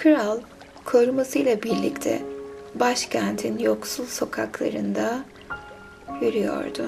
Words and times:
Kral 0.00 0.38
korumasıyla 0.84 1.62
birlikte 1.62 2.22
başkentin 2.74 3.58
yoksul 3.58 4.06
sokaklarında 4.06 5.24
yürüyordu. 6.20 6.86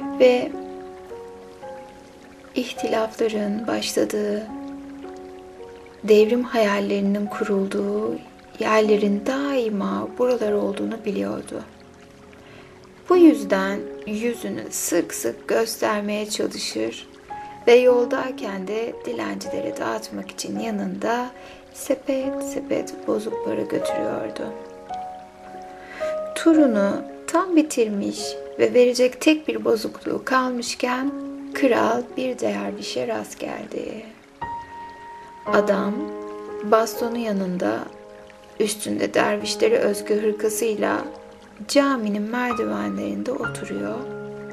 Ve 0.00 0.52
ihtilafların 2.54 3.66
başladığı, 3.66 4.46
devrim 6.04 6.44
hayallerinin 6.44 7.26
kurulduğu 7.26 8.18
yerlerin 8.58 9.26
daima 9.26 10.08
buralar 10.18 10.52
olduğunu 10.52 11.04
biliyordu. 11.04 11.62
Bu 13.08 13.16
yüzden 13.16 13.80
yüzünü 14.06 14.64
sık 14.70 15.14
sık 15.14 15.48
göstermeye 15.48 16.30
çalışır 16.30 17.06
ve 17.66 17.74
yoldayken 17.74 18.68
de 18.68 18.94
dilencilere 19.04 19.76
dağıtmak 19.76 20.30
için 20.30 20.58
yanında 20.58 21.30
sepet 21.74 22.44
sepet 22.44 22.94
bozuk 23.06 23.44
para 23.44 23.60
götürüyordu. 23.60 24.52
Turunu 26.34 27.02
tam 27.26 27.56
bitirmiş 27.56 28.20
ve 28.58 28.74
verecek 28.74 29.20
tek 29.20 29.48
bir 29.48 29.64
bozukluğu 29.64 30.24
kalmışken 30.24 31.12
kral 31.54 32.02
bir 32.16 32.38
dervişe 32.38 33.08
rast 33.08 33.40
geldi. 33.40 34.06
Adam 35.46 35.94
bastonu 36.64 37.18
yanında 37.18 37.78
üstünde 38.60 39.14
dervişlere 39.14 39.78
özgü 39.78 40.22
hırkasıyla 40.22 41.04
caminin 41.68 42.22
merdivenlerinde 42.22 43.32
oturuyor. 43.32 43.98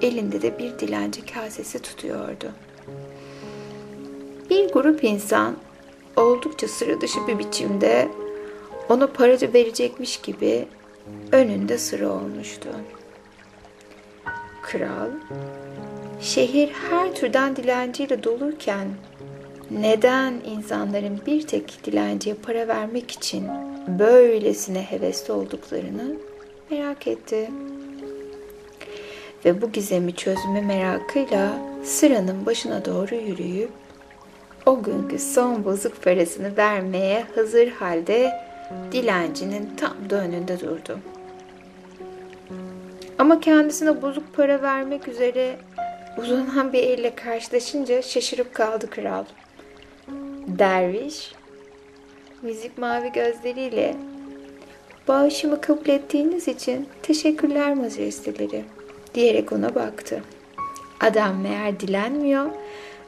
Elinde 0.01 0.41
de 0.41 0.59
bir 0.59 0.79
dilenci 0.79 1.25
kasesi 1.25 1.81
tutuyordu. 1.81 2.51
Bir 4.53 4.71
grup 4.71 5.03
insan 5.03 5.55
oldukça 6.15 6.67
sıra 6.67 7.01
dışı 7.01 7.27
bir 7.27 7.39
biçimde 7.39 8.09
ona 8.89 9.07
para 9.07 9.53
verecekmiş 9.53 10.17
gibi 10.21 10.67
önünde 11.31 11.77
sıra 11.77 12.09
olmuştu. 12.09 12.69
Kral, 14.61 15.09
şehir 16.21 16.69
her 16.89 17.15
türden 17.15 17.55
dilenciyle 17.55 18.23
dolurken 18.23 18.87
neden 19.71 20.33
insanların 20.45 21.21
bir 21.25 21.47
tek 21.47 21.85
dilenciye 21.85 22.35
para 22.35 22.67
vermek 22.67 23.11
için 23.11 23.47
böylesine 23.87 24.81
hevesli 24.81 25.33
olduklarını 25.33 26.15
merak 26.69 27.07
etti. 27.07 27.49
Ve 29.45 29.61
bu 29.61 29.71
gizemi 29.71 30.15
çözme 30.15 30.61
merakıyla 30.61 31.51
sıranın 31.83 32.45
başına 32.45 32.85
doğru 32.85 33.15
yürüyüp 33.15 33.82
o 34.65 34.83
günkü 34.83 35.19
son 35.19 35.65
bozuk 35.65 36.03
parasını 36.03 36.57
vermeye 36.57 37.25
hazır 37.35 37.67
halde 37.67 38.31
dilencinin 38.91 39.69
tam 39.77 40.09
da 40.09 40.15
önünde 40.15 40.59
durdu. 40.59 40.99
Ama 43.19 43.39
kendisine 43.39 44.01
bozuk 44.01 44.35
para 44.35 44.61
vermek 44.61 45.07
üzere 45.07 45.55
uzanan 46.17 46.73
bir 46.73 46.83
elle 46.83 47.15
karşılaşınca 47.15 48.01
şaşırıp 48.01 48.53
kaldı 48.53 48.89
kral. 48.89 49.25
Derviş, 50.47 51.31
müzik 52.41 52.77
mavi 52.77 53.11
gözleriyle 53.11 53.95
bağışımı 55.07 55.61
kabul 55.61 55.89
ettiğiniz 55.89 56.47
için 56.47 56.89
teşekkürler 57.03 57.73
majesteleri 57.73 58.63
diyerek 59.13 59.51
ona 59.51 59.75
baktı. 59.75 60.23
Adam 60.99 61.41
meğer 61.41 61.79
dilenmiyor, 61.79 62.45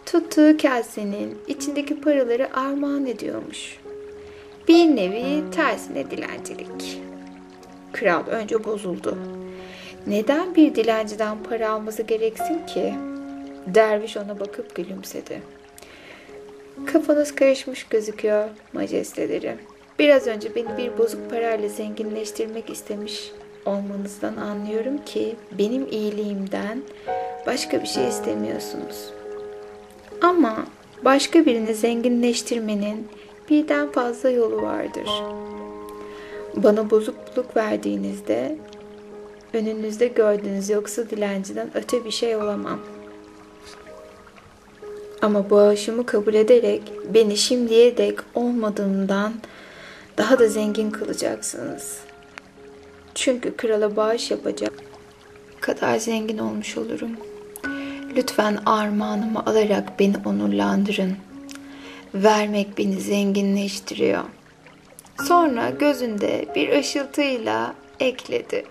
tuttuğu 0.06 0.58
kasenin 0.58 1.38
içindeki 1.48 2.02
paraları 2.02 2.58
armağan 2.58 3.06
ediyormuş. 3.06 3.80
Bir 4.68 4.96
nevi 4.96 5.52
tersine 5.52 6.12
dilencilik. 6.12 7.02
Kral 7.92 8.28
önce 8.28 8.64
bozuldu. 8.64 9.18
Neden 10.08 10.56
bir 10.56 10.76
dilenciden 10.76 11.38
para 11.50 11.70
alması 11.70 12.04
gereksin 12.04 12.66
ki? 12.66 12.94
Derviş 13.68 14.18
ona 14.18 14.40
bakıp 14.40 14.76
gülümsedi. 14.76 15.42
Kafanız 16.86 17.36
karışmış 17.36 17.84
gözüküyor 17.84 18.50
majesteleri. 18.74 19.58
Biraz 20.00 20.28
önce 20.28 20.56
beni 20.56 20.78
bir 20.78 20.98
bozuk 20.98 21.30
parayla 21.30 21.70
zenginleştirmek 21.70 22.70
istemiş 22.70 23.32
olmanızdan 23.66 24.36
anlıyorum 24.36 24.98
ki 25.06 25.36
benim 25.52 25.88
iyiliğimden 25.92 26.82
başka 27.48 27.82
bir 27.82 27.88
şey 27.88 28.08
istemiyorsunuz. 28.08 29.10
Ama 30.22 30.66
başka 31.06 31.46
birini 31.46 31.76
zenginleştirmenin 31.76 33.08
birden 33.50 33.92
fazla 33.92 34.30
yolu 34.30 34.62
vardır. 34.62 35.10
Bana 36.56 36.90
bozukluk 36.90 37.58
verdiğinizde 37.58 38.58
önünüzde 39.54 40.08
gördüğünüz 40.08 40.70
yoksa 40.70 41.10
dilenciden 41.10 41.70
öte 41.76 42.06
bir 42.06 42.12
şey 42.12 42.36
olamam. 42.36 42.80
Ama 45.22 45.50
bağışımı 45.50 46.06
kabul 46.06 46.34
ederek 46.34 46.82
beni 47.14 47.38
şimdiye 47.38 47.98
dek 47.98 48.20
olmadığımdan 48.36 49.34
daha 50.18 50.40
da 50.40 50.48
zengin 50.48 50.92
kılacaksınız. 50.92 52.00
Çünkü 53.16 53.58
krala 53.58 53.96
bağış 53.96 54.32
yapacak 54.32 54.74
kadar 55.62 55.98
zengin 55.98 56.38
olmuş 56.38 56.78
olurum. 56.78 57.12
Lütfen 58.16 58.60
armağanımı 58.66 59.46
alarak 59.46 60.00
beni 60.00 60.16
onurlandırın. 60.26 61.18
Vermek 62.14 62.78
beni 62.78 63.02
zenginleştiriyor. 63.02 64.24
Sonra 65.24 65.70
gözünde 65.70 66.46
bir 66.56 66.70
ışıltıyla 66.70 67.76
ekledi. 68.00 68.66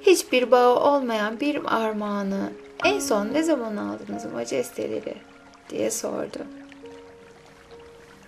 Hiçbir 0.00 0.50
bağı 0.50 0.76
olmayan 0.80 1.40
bir 1.40 1.60
armağanı 1.76 2.50
en 2.84 2.98
son 2.98 3.32
ne 3.32 3.42
zaman 3.42 3.76
aldınız 3.76 4.32
majesteleri 4.32 5.14
diye 5.70 5.90
sordu. 5.90 6.38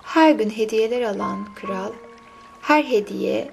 Her 0.03 0.33
gün 0.33 0.51
hediyeler 0.51 1.03
alan 1.03 1.55
kral, 1.55 1.93
her 2.61 2.85
hediye 2.85 3.51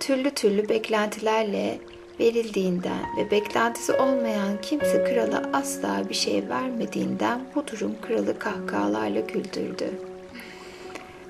türlü 0.00 0.30
türlü 0.30 0.68
beklentilerle 0.68 1.78
verildiğinden 2.22 3.16
ve 3.16 3.30
beklentisi 3.30 3.92
olmayan 3.92 4.60
kimse 4.62 5.04
krala 5.04 5.50
asla 5.52 6.02
bir 6.08 6.14
şey 6.14 6.48
vermediğinden 6.48 7.40
bu 7.54 7.66
durum 7.66 7.94
kralı 8.02 8.38
kahkahalarla 8.38 9.20
güldürdü. 9.20 9.90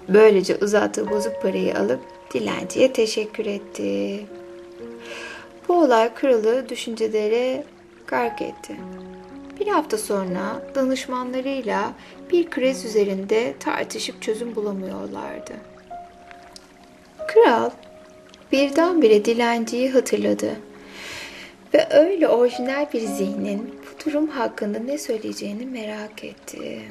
Böylece 0.09 0.57
uzattığı 0.57 1.11
bozuk 1.11 1.43
parayı 1.43 1.79
alıp 1.79 2.01
dilenciye 2.35 2.93
teşekkür 2.93 3.47
etti. 3.47 4.21
Bu 5.69 5.75
olay 5.75 6.15
kralı 6.15 6.69
düşüncelere 6.69 7.65
gark 8.07 8.43
etti. 8.43 8.77
Bir 9.61 9.67
hafta 9.67 9.99
sonra 9.99 10.63
danışmanlarıyla 10.75 11.93
bir 12.31 12.51
kriz 12.51 12.85
üzerinde 12.85 13.55
tartışıp 13.61 14.23
çözüm 14.23 14.57
bulamıyorlardı. 14.57 15.53
Kral 17.29 17.71
birdenbire 18.53 19.25
dilenciyi 19.25 19.91
hatırladı 19.91 20.57
ve 21.75 21.89
öyle 21.91 22.29
orijinal 22.29 22.87
bir 22.93 23.01
zihnin 23.01 23.75
bu 23.83 24.05
durum 24.05 24.29
hakkında 24.29 24.79
ne 24.79 24.99
söyleyeceğini 24.99 25.67
merak 25.67 26.25
etti. 26.25 26.83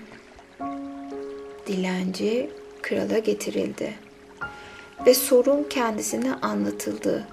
Dilenci 1.67 2.49
krala 2.81 3.19
getirildi 3.19 3.93
ve 5.05 5.13
sorun 5.13 5.63
kendisine 5.69 6.33
anlatıldı. 6.33 7.27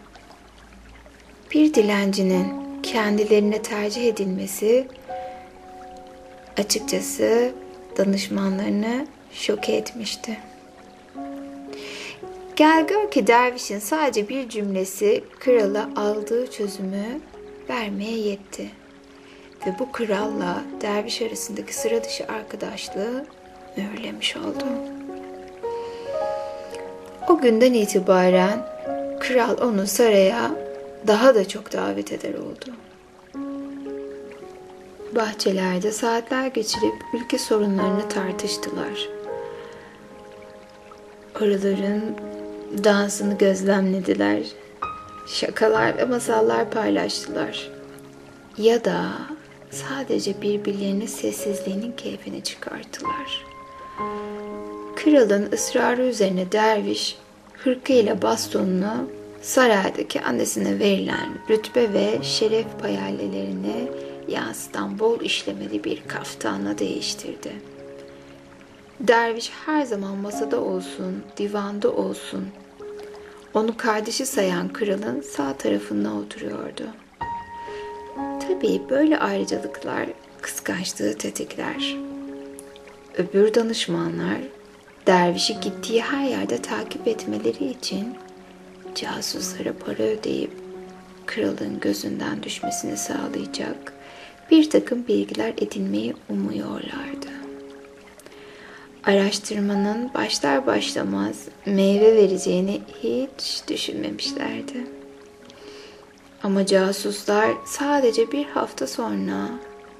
Bir 1.55 1.75
dilencinin 1.75 2.47
kendilerine 2.83 3.62
tercih 3.62 4.09
edilmesi 4.09 4.89
açıkçası 6.59 7.53
danışmanlarını 7.97 9.06
şok 9.33 9.69
etmişti. 9.69 10.39
Gel 12.56 12.87
gör 12.87 13.11
ki 13.11 13.27
dervişin 13.27 13.79
sadece 13.79 14.29
bir 14.29 14.49
cümlesi 14.49 15.25
krala 15.41 15.91
aldığı 15.97 16.51
çözümü 16.51 17.21
vermeye 17.70 18.19
yetti. 18.19 18.70
Ve 19.67 19.79
bu 19.79 19.93
kralla 19.93 20.62
derviş 20.81 21.23
arasındaki 21.23 21.75
sıra 21.75 22.05
dışı 22.05 22.26
arkadaşlığı 22.26 23.26
mühürlemiş 23.76 24.37
oldu. 24.37 24.65
O 27.29 27.41
günden 27.41 27.73
itibaren 27.73 28.67
kral 29.20 29.56
onu 29.61 29.87
saraya 29.87 30.50
daha 31.06 31.35
da 31.35 31.49
çok 31.49 31.73
davet 31.73 32.12
eder 32.12 32.35
oldu. 32.35 32.73
Bahçelerde 35.15 35.93
saatler 35.93 36.47
geçirip 36.47 36.94
ülke 37.15 37.38
sorunlarını 37.38 38.09
tartıştılar. 38.09 39.09
Arıların 41.35 42.17
dansını 42.85 43.38
gözlemlediler. 43.38 44.43
Şakalar 45.29 45.99
ve 45.99 46.05
masallar 46.05 46.71
paylaştılar. 46.71 47.71
Ya 48.59 48.85
da 48.85 49.11
sadece 49.71 50.43
birbirlerinin 50.43 51.07
sessizliğinin 51.07 51.93
keyfini 51.93 52.43
çıkarttılar. 52.43 53.45
Kralın 54.97 55.53
ısrarı 55.53 56.03
üzerine 56.03 56.53
derviş 56.53 57.19
hırkı 57.53 57.93
ile 57.93 58.23
bastonunu 58.23 59.09
saraydaki 59.43 60.21
annesine 60.21 60.79
verilen 60.79 61.39
rütbe 61.51 61.93
ve 61.93 62.19
şeref 62.23 62.67
payalelerini 62.81 63.89
yansıtan 64.29 64.99
bol 64.99 65.21
işlemeli 65.21 65.85
bir 65.85 66.03
kaftana 66.09 66.79
değiştirdi. 66.79 67.53
Derviş 69.01 69.51
her 69.67 69.83
zaman 69.83 70.17
masada 70.17 70.61
olsun, 70.61 71.23
divanda 71.37 71.93
olsun. 71.93 72.49
Onu 73.55 73.77
kardeşi 73.77 74.27
sayan 74.27 74.73
kralın 74.73 75.21
sağ 75.21 75.56
tarafında 75.56 76.15
oturuyordu. 76.15 76.87
Tabii 78.17 78.83
böyle 78.91 79.19
ayrıcalıklar 79.19 80.06
kıskançlığı 80.41 81.19
tetikler. 81.19 81.97
Öbür 83.17 83.55
danışmanlar 83.55 84.39
dervişi 85.06 85.61
gittiği 85.61 86.03
her 86.03 86.25
yerde 86.25 86.62
takip 86.62 87.09
etmeleri 87.09 87.65
için 87.65 88.15
casuslara 88.95 89.73
para 89.73 90.03
ödeyip 90.03 90.51
kralın 91.27 91.81
gözünden 91.81 92.43
düşmesini 92.43 92.97
sağlayacak 92.97 93.93
bir 94.51 94.71
takım 94.71 95.06
bilgiler 95.09 95.55
edinmeyi 95.59 96.15
umuyorlardı. 96.29 97.38
Araştırmanın 99.08 100.14
başlar 100.14 100.66
başlamaz 100.66 101.37
meyve 101.66 102.16
vereceğini 102.16 102.81
hiç 103.02 103.62
düşünmemişlerdi. 103.69 104.87
Ama 106.43 106.66
casuslar 106.66 107.50
sadece 107.66 108.32
bir 108.32 108.44
hafta 108.44 108.87
sonra 108.87 109.49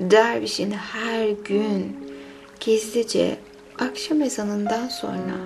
dervişin 0.01 0.71
her 0.71 1.29
gün 1.29 1.97
gizlice 2.61 3.37
akşam 3.79 4.23
ezanından 4.23 4.89
sonra 4.89 5.39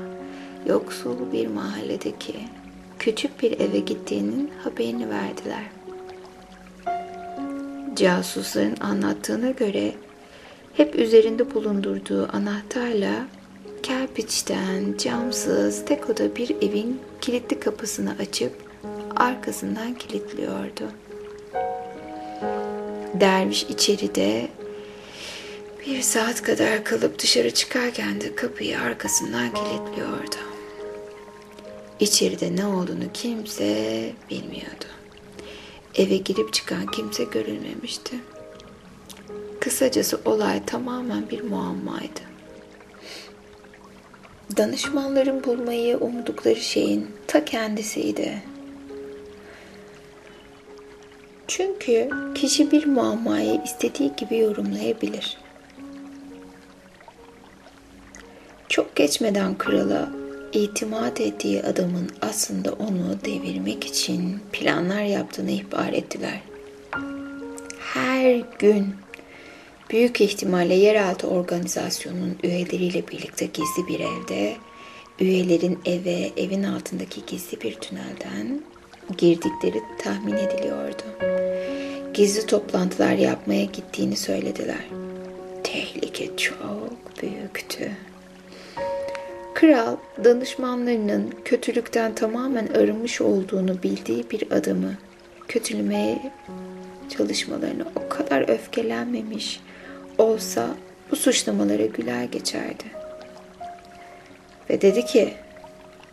yoksul 0.66 1.32
bir 1.32 1.46
mahalledeki 1.46 2.34
küçük 2.98 3.42
bir 3.42 3.60
eve 3.60 3.78
gittiğinin 3.78 4.50
haberini 4.64 5.06
verdiler. 5.10 5.64
Casusların 7.96 8.76
anlattığına 8.80 9.50
göre 9.50 9.92
hep 10.76 10.94
üzerinde 10.94 11.54
bulundurduğu 11.54 12.28
anahtarla 12.32 13.26
kerpiçten 13.82 14.96
camsız 14.98 15.84
tek 15.84 16.10
oda 16.10 16.36
bir 16.36 16.50
evin 16.62 17.00
kilitli 17.20 17.60
kapısını 17.60 18.16
açıp 18.20 18.52
arkasından 19.16 19.94
kilitliyordu. 19.94 20.90
Derviş 23.20 23.62
içeride 23.62 24.48
bir 25.86 26.02
saat 26.02 26.42
kadar 26.42 26.84
kalıp 26.84 27.18
dışarı 27.18 27.50
çıkarken 27.54 28.20
de 28.20 28.34
kapıyı 28.34 28.80
arkasından 28.80 29.48
kilitliyordu. 29.54 30.36
İçeride 32.00 32.56
ne 32.56 32.66
olduğunu 32.66 33.12
kimse 33.14 34.12
bilmiyordu. 34.30 34.84
Eve 35.94 36.16
girip 36.16 36.52
çıkan 36.52 36.86
kimse 36.86 37.24
görülmemişti. 37.24 38.16
Kısacası 39.60 40.20
olay 40.24 40.66
tamamen 40.66 41.30
bir 41.30 41.42
muammaydı. 41.42 42.31
Danışmanların 44.56 45.44
bulmayı 45.44 45.98
umdukları 45.98 46.60
şeyin 46.60 47.10
ta 47.26 47.44
kendisiydi. 47.44 48.42
Çünkü 51.48 52.10
kişi 52.34 52.70
bir 52.70 52.86
muammayı 52.86 53.60
istediği 53.64 54.12
gibi 54.16 54.38
yorumlayabilir. 54.38 55.36
Çok 58.68 58.96
geçmeden 58.96 59.58
krala 59.58 60.08
itimat 60.52 61.20
ettiği 61.20 61.62
adamın 61.62 62.10
aslında 62.20 62.72
onu 62.72 63.18
devirmek 63.24 63.84
için 63.84 64.40
planlar 64.52 65.02
yaptığını 65.02 65.50
ihbar 65.50 65.92
ettiler. 65.92 66.40
Her 67.78 68.42
gün 68.58 68.94
büyük 69.92 70.20
ihtimalle 70.20 70.74
yeraltı 70.74 71.26
organizasyonunun 71.26 72.38
üyeleriyle 72.42 73.08
birlikte 73.08 73.46
gizli 73.46 73.88
bir 73.88 74.00
evde, 74.00 74.56
üyelerin 75.20 75.78
eve, 75.84 76.30
evin 76.36 76.62
altındaki 76.62 77.26
gizli 77.26 77.60
bir 77.60 77.74
tünelden 77.74 78.60
girdikleri 79.18 79.82
tahmin 79.98 80.36
ediliyordu. 80.36 81.02
Gizli 82.14 82.46
toplantılar 82.46 83.12
yapmaya 83.12 83.64
gittiğini 83.64 84.16
söylediler. 84.16 84.84
Tehlike 85.64 86.36
çok 86.36 87.22
büyüktü. 87.22 87.90
Kral 89.54 89.96
danışmanlarının 90.24 91.34
kötülükten 91.44 92.14
tamamen 92.14 92.66
arınmış 92.66 93.20
olduğunu 93.20 93.82
bildiği 93.82 94.30
bir 94.30 94.52
adamı 94.52 94.94
kötülemeye 95.48 96.32
çalışmalarına 97.16 97.84
o 97.96 98.08
kadar 98.08 98.48
öfkelenmemiş 98.48 99.60
olsa 100.18 100.68
bu 101.10 101.16
suçlamalara 101.16 101.86
güler 101.86 102.24
geçerdi. 102.24 102.84
Ve 104.70 104.80
dedi 104.80 105.04
ki 105.06 105.34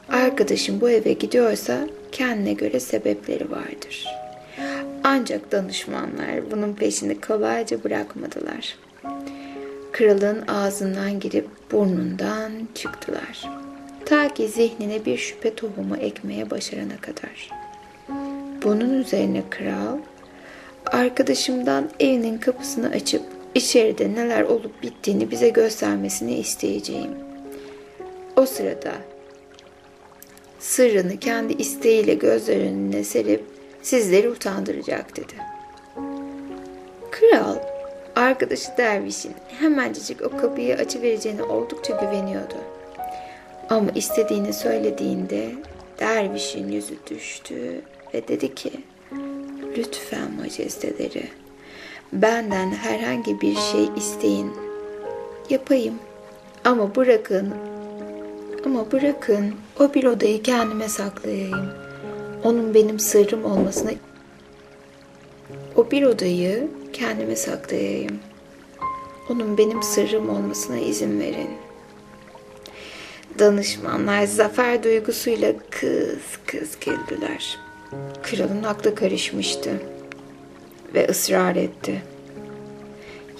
arkadaşım 0.09 0.81
bu 0.81 0.89
eve 0.89 1.13
gidiyorsa 1.13 1.79
kendine 2.11 2.53
göre 2.53 2.79
sebepleri 2.79 3.51
vardır. 3.51 4.05
Ancak 5.03 5.51
danışmanlar 5.51 6.51
bunun 6.51 6.73
peşini 6.73 7.21
kolayca 7.21 7.83
bırakmadılar. 7.83 8.77
Kralın 9.91 10.47
ağzından 10.47 11.19
girip 11.19 11.47
burnundan 11.71 12.51
çıktılar. 12.75 13.49
Ta 14.05 14.33
ki 14.33 14.47
zihnine 14.47 15.05
bir 15.05 15.17
şüphe 15.17 15.55
tohumu 15.55 15.97
ekmeye 15.97 16.49
başarana 16.49 16.97
kadar. 17.01 17.49
Bunun 18.63 18.93
üzerine 18.93 19.43
kral, 19.49 19.97
arkadaşımdan 20.85 21.89
evinin 21.99 22.37
kapısını 22.37 22.89
açıp 22.89 23.38
içeride 23.55 24.13
neler 24.13 24.41
olup 24.41 24.83
bittiğini 24.83 25.31
bize 25.31 25.49
göstermesini 25.49 26.35
isteyeceğim. 26.35 27.11
O 28.35 28.45
sırada 28.45 28.91
sırrını 30.59 31.17
kendi 31.17 31.53
isteğiyle 31.53 32.13
gözler 32.13 32.57
önüne 32.57 33.03
serip 33.03 33.43
sizleri 33.81 34.29
utandıracak 34.29 35.17
dedi. 35.17 35.33
Kral 37.11 37.55
arkadaşı 38.15 38.77
dervişin 38.77 39.33
hemencecik 39.59 40.21
o 40.21 40.37
kapıyı 40.37 40.75
açıvereceğine 40.75 41.43
oldukça 41.43 41.95
güveniyordu. 41.95 42.55
Ama 43.69 43.91
istediğini 43.95 44.53
söylediğinde 44.53 45.51
dervişin 45.99 46.71
yüzü 46.71 46.95
düştü 47.09 47.81
ve 48.13 48.27
dedi 48.27 48.55
ki 48.55 48.71
lütfen 49.77 50.31
majesteleri 50.31 51.23
benden 52.13 52.71
herhangi 52.71 53.41
bir 53.41 53.55
şey 53.55 53.89
isteyin 53.97 54.51
yapayım 55.49 55.95
ama 56.65 56.95
bırakın 56.95 57.53
ama 58.65 58.91
bırakın 58.91 59.55
o 59.79 59.93
bir 59.93 60.03
odayı 60.03 60.43
kendime 60.43 60.89
saklayayım. 60.89 61.69
Onun 62.43 62.73
benim 62.73 62.99
sırrım 62.99 63.45
olmasına 63.45 63.91
o 65.75 65.91
bir 65.91 66.03
odayı 66.03 66.67
kendime 66.93 67.35
saklayayım. 67.35 68.19
Onun 69.29 69.57
benim 69.57 69.83
sırrım 69.83 70.29
olmasına 70.29 70.77
izin 70.77 71.19
verin. 71.19 71.49
Danışmanlar 73.39 74.25
zafer 74.25 74.83
duygusuyla 74.83 75.53
kız 75.69 76.21
kız 76.45 76.77
güldüler. 76.79 77.57
Kralın 78.23 78.63
aklı 78.63 78.95
karışmıştı 78.95 79.71
ve 80.93 81.07
ısrar 81.09 81.55
etti. 81.55 82.01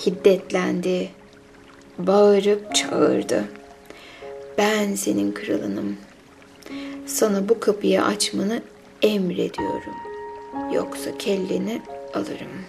Hiddetlendi, 0.06 1.10
bağırıp 1.98 2.76
çağırdı. 2.76 3.44
Ben 4.58 4.96
senin 4.96 5.32
kralınım. 5.32 5.98
Sana 7.06 7.50
bu 7.50 7.60
kapıyı 7.60 8.04
açmanı 8.04 8.62
emrediyorum. 9.02 9.96
Yoksa 10.74 11.18
kelleni 11.18 11.82
alırım. 12.14 12.66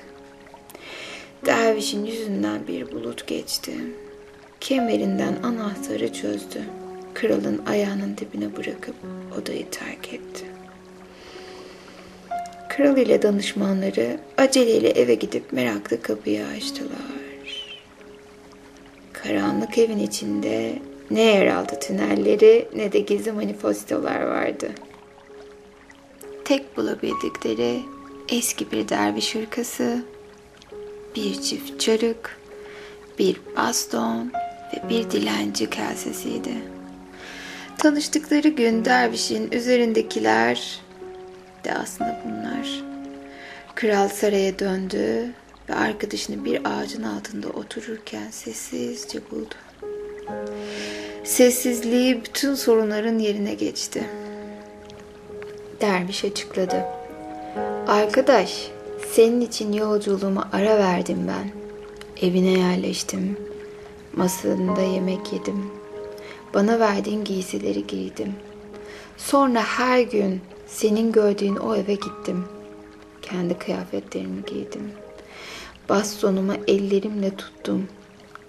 Dervişin 1.47 2.07
yüzünden 2.07 2.67
bir 2.69 2.93
bulut 2.93 3.27
geçti. 3.27 3.73
Kemerinden 4.61 5.43
anahtarı 5.43 6.13
çözdü. 6.13 6.63
Kralın 7.15 7.63
ayağının 7.67 8.17
dibine 8.17 8.57
bırakıp 8.57 8.95
odayı 9.41 9.71
terk 9.71 10.15
etti. 10.15 10.50
Kral 12.81 12.97
ile 12.97 13.23
danışmanları 13.23 14.19
aceleyle 14.39 14.89
eve 14.89 15.15
gidip 15.15 15.53
meraklı 15.53 16.03
kapıyı 16.03 16.47
açtılar. 16.47 17.71
Karanlık 19.13 19.79
evin 19.79 19.99
içinde 19.99 20.79
ne 21.11 21.23
yeraltı 21.23 21.81
tünelleri 21.81 22.69
ne 22.77 22.93
de 22.93 22.99
gizli 22.99 23.33
manifestolar 23.33 24.21
vardı. 24.21 24.71
Tek 26.45 26.77
bulabildikleri 26.77 27.81
eski 28.29 28.71
bir 28.71 28.89
derviş 28.89 29.35
hırkası, 29.35 30.05
bir 31.17 31.43
çift 31.43 31.81
çarık, 31.81 32.41
bir 33.19 33.41
baston 33.57 34.33
ve 34.75 34.89
bir 34.89 35.11
dilenci 35.11 35.71
kasesiydi. 35.71 36.55
Tanıştıkları 37.79 38.49
gün 38.49 38.85
dervişin 38.85 39.53
üzerindekiler 39.53 40.81
de 41.65 41.75
aslında 41.75 42.21
bunlar. 42.25 42.83
Kral 43.75 44.09
saraya 44.09 44.59
döndü 44.59 45.31
ve 45.69 45.75
arkadaşını 45.75 46.45
bir 46.45 46.61
ağacın 46.65 47.03
altında 47.03 47.49
otururken 47.49 48.31
sessizce 48.31 49.21
buldu. 49.31 49.55
Sessizliği 51.25 52.25
bütün 52.25 52.55
sorunların 52.55 53.19
yerine 53.19 53.55
geçti. 53.55 54.05
Derviş 55.81 56.25
açıkladı. 56.25 56.85
Arkadaş, 57.89 58.71
senin 59.13 59.41
için 59.41 59.73
yolculuğuma 59.73 60.49
ara 60.53 60.79
verdim 60.79 61.29
ben. 61.29 61.51
Evine 62.29 62.59
yerleştim. 62.59 63.37
Masasında 64.13 64.83
yemek 64.83 65.33
yedim. 65.33 65.71
Bana 66.55 66.81
verdiğin 66.81 67.25
giysileri 67.25 67.87
giydim. 67.87 68.35
Sonra 69.17 69.63
her 69.63 70.01
gün 70.01 70.41
senin 70.71 71.13
gördüğün 71.13 71.57
o 71.57 71.75
eve 71.77 71.95
gittim. 71.95 72.45
Kendi 73.23 73.59
kıyafetlerimi 73.59 74.45
giydim. 74.45 74.91
Bastonumu 75.89 76.53
ellerimle 76.69 77.37
tuttum. 77.37 77.89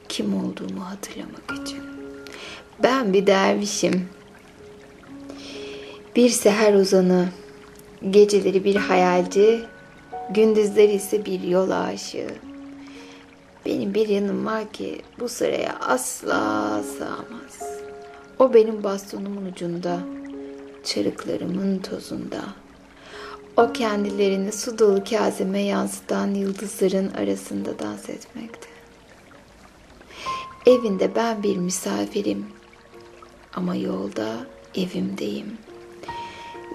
Kim 0.09 0.35
olduğumu 0.35 0.85
hatırlamak 0.85 1.67
için. 1.67 1.79
Ben 2.83 3.13
bir 3.13 3.27
dervişim. 3.27 4.09
Bir 6.15 6.29
seher 6.29 6.73
uzanı, 6.73 7.29
geceleri 8.09 8.63
bir 8.63 8.75
hayalci, 8.75 9.63
gündüzleri 10.29 10.91
ise 10.91 11.25
bir 11.25 11.41
yol 11.41 11.69
aşığı. 11.69 12.27
Benim 13.65 13.93
bir 13.93 14.07
yanım 14.07 14.45
var 14.45 14.71
ki 14.71 15.01
bu 15.19 15.29
sıraya 15.29 15.75
asla 15.79 16.83
sığamaz. 16.83 17.81
O 18.39 18.53
benim 18.53 18.83
bastonumun 18.83 19.45
ucunda, 19.45 19.99
çarıklarımın 20.83 21.79
tozunda. 21.79 22.41
O 23.57 23.73
kendilerini 23.73 24.51
su 24.51 24.79
dolu 24.79 25.03
kazeme 25.03 25.61
yansıtan 25.61 26.33
yıldızların 26.33 27.11
arasında 27.13 27.79
dans 27.79 28.09
etmekte. 28.09 28.67
Evinde 30.65 31.15
ben 31.15 31.43
bir 31.43 31.57
misafirim 31.57 32.45
ama 33.53 33.75
yolda 33.75 34.27
evimdeyim. 34.75 35.57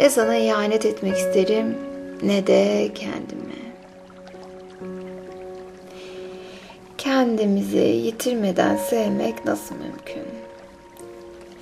Ne 0.01 0.11
sana 0.11 0.37
ihanet 0.37 0.87
etmek 0.87 1.17
isterim 1.17 1.77
ne 2.23 2.47
de 2.47 2.93
kendime. 2.95 3.57
Kendimizi 6.99 7.77
yitirmeden 7.77 8.77
sevmek 8.77 9.45
nasıl 9.45 9.75
mümkün? 9.75 10.36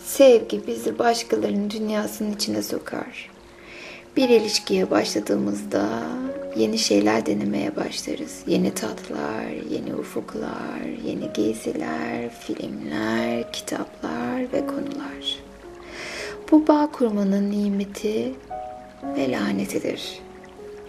Sevgi 0.05 0.67
bizi 0.67 0.99
başkalarının 0.99 1.71
dünyasının 1.71 2.35
içine 2.35 2.63
sokar. 2.63 3.31
Bir 4.17 4.29
ilişkiye 4.29 4.91
başladığımızda 4.91 6.03
yeni 6.57 6.79
şeyler 6.79 7.27
denemeye 7.27 7.77
başlarız. 7.77 8.43
Yeni 8.47 8.75
tatlar, 8.75 9.47
yeni 9.71 9.95
ufuklar, 9.95 10.81
yeni 11.05 11.33
geziler, 11.33 12.31
filmler, 12.41 13.53
kitaplar 13.53 14.53
ve 14.53 14.67
konular. 14.67 15.39
Bu 16.51 16.69
bağ 16.69 16.91
kurmanın 16.93 17.51
nimeti 17.51 18.33
ve 19.17 19.33
lanetidir. 19.33 20.19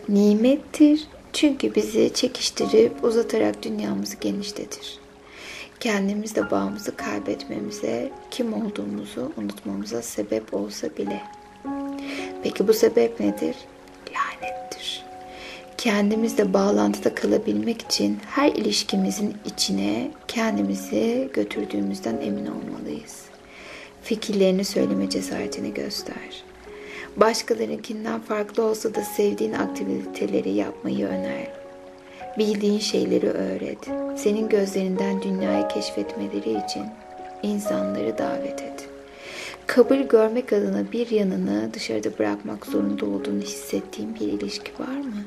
Nimettir 0.09 1.07
çünkü 1.33 1.75
bizi 1.75 2.13
çekiştirip 2.13 3.03
uzatarak 3.03 3.63
dünyamızı 3.63 4.17
genişletir. 4.17 5.04
Kendimizde 5.85 6.51
bağımızı 6.51 6.95
kaybetmemize, 6.95 8.11
kim 8.31 8.53
olduğumuzu 8.53 9.31
unutmamıza 9.37 10.01
sebep 10.01 10.53
olsa 10.53 10.87
bile. 10.97 11.21
Peki 12.43 12.67
bu 12.67 12.73
sebep 12.73 13.19
nedir? 13.19 13.55
Lanettir. 14.13 15.03
Kendimizle 15.77 16.53
bağlantıda 16.53 17.15
kalabilmek 17.15 17.81
için 17.81 18.19
her 18.29 18.51
ilişkimizin 18.51 19.37
içine 19.45 20.11
kendimizi 20.27 21.29
götürdüğümüzden 21.33 22.17
emin 22.21 22.45
olmalıyız. 22.45 23.25
Fikirlerini 24.03 24.65
söyleme 24.65 25.09
cesaretini 25.09 25.73
göster. 25.73 26.43
Başkalarınkinden 27.17 28.19
farklı 28.21 28.63
olsa 28.63 28.95
da 28.95 29.01
sevdiğin 29.01 29.53
aktiviteleri 29.53 30.49
yapmayı 30.49 31.05
öner. 31.07 31.64
Bildiğin 32.37 32.79
şeyleri 32.79 33.29
öğret. 33.29 33.77
Senin 34.15 34.49
gözlerinden 34.49 35.21
dünyayı 35.21 35.67
keşfetmeleri 35.67 36.65
için 36.65 36.83
insanları 37.43 38.17
davet 38.17 38.61
et. 38.61 38.89
Kabul 39.67 39.97
görmek 39.97 40.53
adına 40.53 40.91
bir 40.91 41.11
yanını 41.11 41.73
dışarıda 41.73 42.19
bırakmak 42.19 42.65
zorunda 42.65 43.05
olduğunu 43.05 43.41
hissettiğin 43.41 44.15
bir 44.15 44.19
ilişki 44.19 44.71
var 44.79 44.97
mı? 44.97 45.23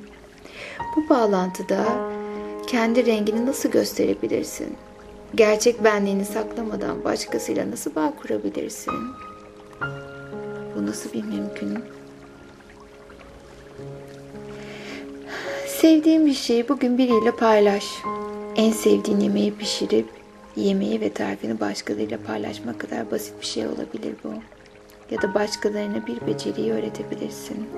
Bu 0.96 1.08
bağlantıda 1.08 1.84
kendi 2.66 3.06
rengini 3.06 3.46
nasıl 3.46 3.68
gösterebilirsin? 3.70 4.76
Gerçek 5.34 5.84
benliğini 5.84 6.24
saklamadan 6.24 7.04
başkasıyla 7.04 7.70
nasıl 7.70 7.94
bağ 7.94 8.12
kurabilirsin? 8.22 8.94
Bu 10.76 10.86
nasıl 10.86 11.12
bir 11.12 11.24
mümkün? 11.24 11.78
Sevdiğin 15.80 16.26
bir 16.26 16.34
şeyi 16.34 16.68
bugün 16.68 16.98
biriyle 16.98 17.30
paylaş. 17.30 17.84
En 18.56 18.72
sevdiğin 18.72 19.20
yemeği 19.20 19.54
pişirip 19.54 20.06
yemeği 20.56 21.00
ve 21.00 21.12
tarifini 21.12 21.60
başkalarıyla 21.60 22.18
paylaşmak 22.26 22.78
kadar 22.80 23.10
basit 23.10 23.40
bir 23.40 23.46
şey 23.46 23.66
olabilir 23.66 24.14
bu. 24.24 24.28
Ya 25.10 25.22
da 25.22 25.34
başkalarına 25.34 26.06
bir 26.06 26.26
beceriyi 26.26 26.72
öğretebilirsin. 26.72 27.68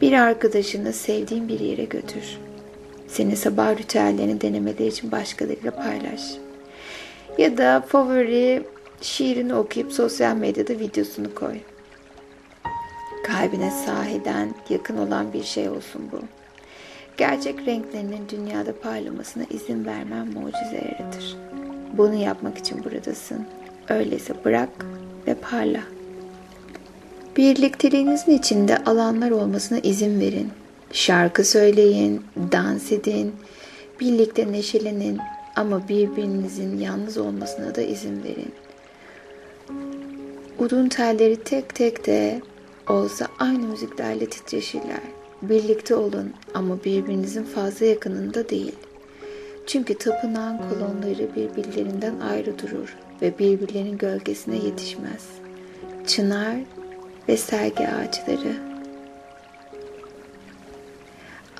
Bir 0.00 0.12
arkadaşını 0.12 0.92
sevdiğin 0.92 1.48
bir 1.48 1.60
yere 1.60 1.84
götür. 1.84 2.38
Senin 3.08 3.34
sabah 3.34 3.76
ritüellerini 3.76 4.40
denemeleri 4.40 4.86
için 4.86 5.12
başkalarıyla 5.12 5.70
paylaş. 5.70 6.22
Ya 7.38 7.58
da 7.58 7.84
favori 7.88 8.62
şiirini 9.00 9.54
okuyup 9.54 9.92
sosyal 9.92 10.36
medyada 10.36 10.72
videosunu 10.72 11.34
koy. 11.34 11.56
Kalbine 13.24 13.70
sahiden 13.70 14.54
yakın 14.68 14.96
olan 14.96 15.32
bir 15.32 15.44
şey 15.44 15.68
olsun 15.68 16.02
bu. 16.12 16.20
Gerçek 17.16 17.66
renklerinin 17.66 18.28
dünyada 18.28 18.80
parlamasına 18.80 19.44
izin 19.50 19.86
vermen 19.86 20.26
mucize 20.26 20.76
yaratır. 20.76 21.36
Bunu 21.92 22.14
yapmak 22.14 22.58
için 22.58 22.84
buradasın. 22.84 23.46
Öyleyse 23.88 24.34
bırak 24.44 24.68
ve 25.26 25.34
parla. 25.34 25.80
Birlikteliğinizin 27.36 28.32
içinde 28.32 28.84
alanlar 28.84 29.30
olmasına 29.30 29.78
izin 29.78 30.20
verin. 30.20 30.50
Şarkı 30.92 31.44
söyleyin, 31.44 32.24
dans 32.52 32.92
edin, 32.92 33.34
birlikte 34.00 34.52
neşelenin 34.52 35.18
ama 35.56 35.88
birbirinizin 35.88 36.78
yalnız 36.78 37.18
olmasına 37.18 37.74
da 37.74 37.82
izin 37.82 38.24
verin. 38.24 38.52
Udun 40.58 40.88
telleri 40.88 41.36
tek 41.36 41.74
tek 41.74 42.06
de 42.06 42.40
olsa 42.88 43.26
aynı 43.38 43.66
müziklerle 43.66 44.26
titreşirler. 44.26 45.15
Birlikte 45.42 45.94
olun 45.94 46.32
ama 46.54 46.84
birbirinizin 46.84 47.44
fazla 47.44 47.86
yakınında 47.86 48.48
değil. 48.48 48.74
Çünkü 49.66 49.98
tapınağın 49.98 50.58
kolonları 50.58 51.28
birbirlerinden 51.36 52.20
ayrı 52.20 52.58
durur 52.58 52.96
ve 53.22 53.38
birbirlerinin 53.38 53.98
gölgesine 53.98 54.56
yetişmez. 54.56 55.24
Çınar 56.06 56.56
ve 57.28 57.36
sergi 57.36 57.88
ağaçları. 57.88 58.56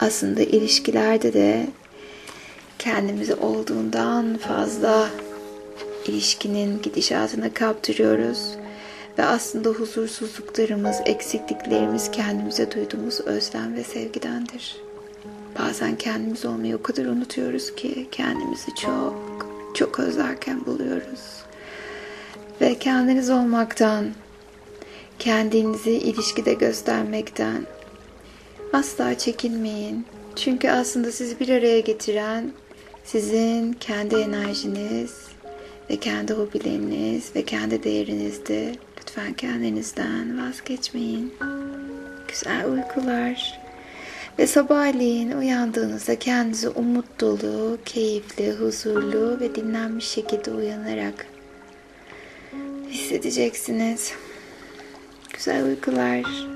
Aslında 0.01 0.43
ilişkilerde 0.43 1.33
de 1.33 1.67
kendimizi 2.79 3.35
olduğundan 3.35 4.37
fazla 4.37 5.09
ilişkinin 6.07 6.83
gidişatına 6.83 7.55
kaptırıyoruz 7.55 8.57
ve 9.19 9.25
aslında 9.25 9.69
huzursuzluklarımız, 9.69 10.97
eksikliklerimiz 11.05 12.11
kendimize 12.11 12.71
duyduğumuz 12.71 13.21
özlem 13.21 13.75
ve 13.75 13.85
sevgidendir. 13.85 14.77
Bazen 15.59 15.97
kendimiz 15.97 16.45
olmayı 16.45 16.77
o 16.77 16.83
kadar 16.83 17.05
unutuyoruz 17.05 17.75
ki 17.75 18.09
kendimizi 18.13 18.75
çok 18.75 19.17
çok 19.75 20.01
özlerken 20.01 20.67
buluyoruz. 20.67 21.43
Ve 22.61 22.79
kendiniz 22.79 23.31
olmaktan, 23.31 24.07
kendinizi 25.19 25.91
ilişkide 25.91 26.55
göstermekten 26.55 27.67
asla 28.73 29.19
çekinmeyin. 29.19 30.07
Çünkü 30.37 30.71
aslında 30.71 31.13
sizi 31.13 31.41
bir 31.41 31.49
araya 31.49 31.81
getiren 31.81 32.53
sizin 33.05 33.73
kendi 33.73 34.15
enerjiniz 34.17 35.27
ve 35.91 35.97
kendi 35.97 36.33
hobileriniz 36.33 37.31
ve 37.37 37.45
kendi 37.45 37.83
değerinizdi. 37.83 38.73
Lütfen 39.07 39.33
kendinizden 39.33 40.47
vazgeçmeyin. 40.47 41.35
Güzel 42.29 42.71
uykular. 42.71 43.61
Ve 44.39 44.47
sabahleyin 44.47 45.33
uyandığınızda 45.33 46.19
kendinizi 46.19 46.69
umut 46.69 47.21
dolu, 47.21 47.79
keyifli, 47.85 48.53
huzurlu 48.53 49.41
ve 49.41 49.55
dinlenmiş 49.55 50.09
şekilde 50.09 50.51
uyanarak 50.51 51.27
hissedeceksiniz. 52.91 54.13
Güzel 55.33 55.65
uykular. 55.65 56.56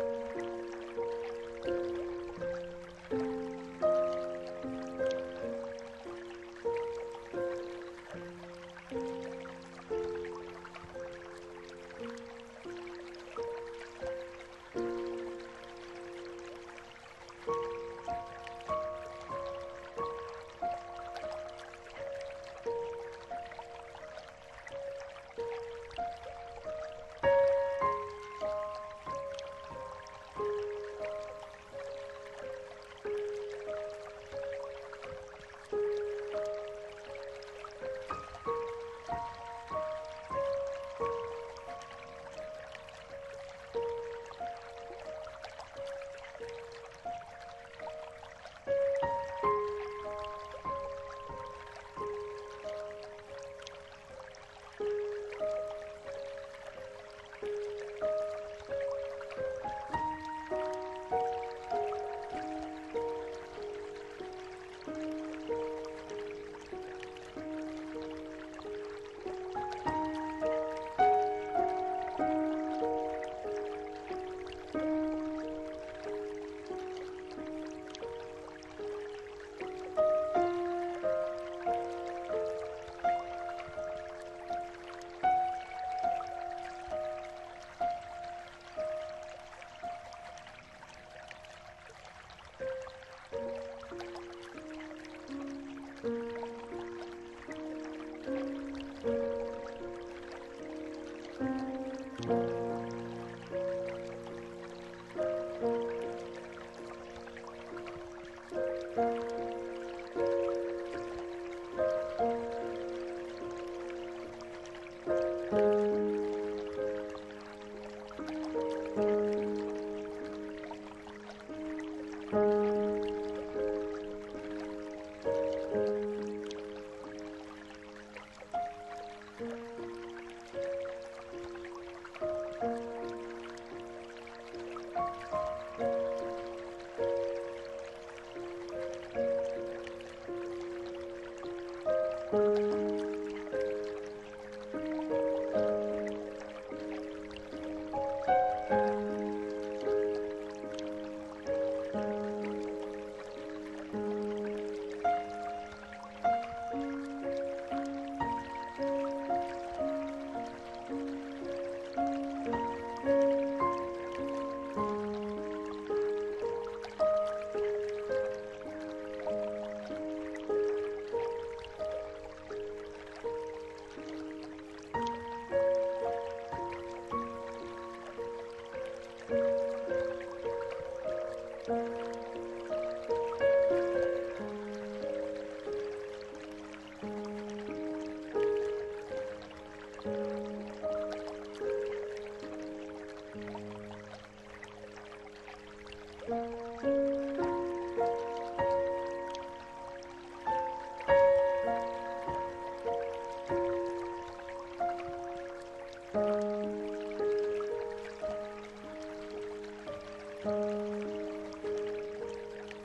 thank 210.43 210.53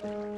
you 0.04 0.35